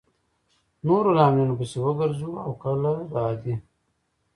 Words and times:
نورو 0.85 1.09
لاملونو 1.17 1.53
پسې 1.59 1.77
وګرځو 1.85 2.31
او 2.45 2.51
کله 2.63 2.91
د 3.11 3.13
عادي 3.25 3.55